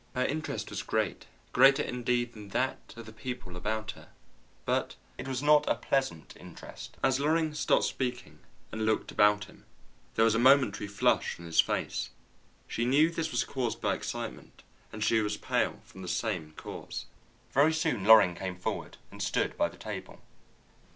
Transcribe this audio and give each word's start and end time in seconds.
Her 0.15 0.25
interest 0.25 0.71
was 0.71 0.81
great, 0.81 1.27
greater, 1.53 1.83
indeed, 1.83 2.33
than 2.33 2.49
that 2.49 2.91
of 2.97 3.05
the 3.05 3.13
people 3.13 3.55
about 3.55 3.91
her, 3.91 4.09
but 4.65 4.95
it 5.19 5.27
was 5.27 5.43
not 5.43 5.69
a 5.69 5.75
pleasant 5.75 6.35
interest. 6.39 6.97
As 7.03 7.19
Loring 7.19 7.53
stopped 7.53 7.83
speaking, 7.83 8.39
and 8.71 8.83
looked 8.83 9.11
about 9.11 9.45
him, 9.45 9.63
there 10.15 10.25
was 10.25 10.33
a 10.33 10.39
momentary 10.39 10.87
flush 10.87 11.39
on 11.39 11.45
his 11.45 11.59
face. 11.59 12.09
She 12.67 12.83
knew 12.83 13.11
this 13.11 13.29
was 13.29 13.43
caused 13.43 13.79
by 13.79 13.93
excitement, 13.93 14.63
and 14.91 15.03
she 15.03 15.21
was 15.21 15.37
pale 15.37 15.81
from 15.83 16.01
the 16.01 16.07
same 16.07 16.53
cause. 16.57 17.05
Very 17.51 17.71
soon 17.71 18.03
Loring 18.03 18.33
came 18.33 18.55
forward, 18.55 18.97
and 19.11 19.21
stood 19.21 19.55
by 19.55 19.69
the 19.69 19.77
table. 19.77 20.19